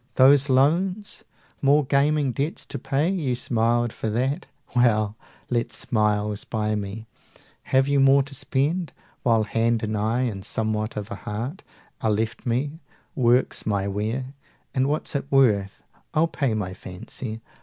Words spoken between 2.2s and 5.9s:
debts to pay? You smiled for that? Well, let